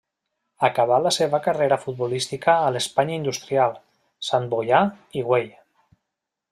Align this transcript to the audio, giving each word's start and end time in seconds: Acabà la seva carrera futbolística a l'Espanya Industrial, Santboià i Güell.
Acabà 0.67 0.95
la 1.07 1.11
seva 1.17 1.39
carrera 1.47 1.77
futbolística 1.83 2.57
a 2.69 2.73
l'Espanya 2.77 3.19
Industrial, 3.21 3.79
Santboià 4.33 4.85
i 5.21 5.29
Güell. 5.31 5.57